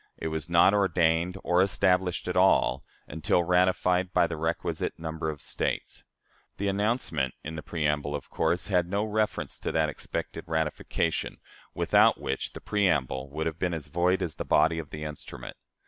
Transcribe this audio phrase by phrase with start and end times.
[0.17, 5.43] It was not ordained or established at all, until ratified by the requisite number of
[5.43, 6.05] States.
[6.57, 11.37] The announcement in the preamble of course had reference to that expected ratification,
[11.75, 15.55] without which the preamble would have been as void as the body of the instrument.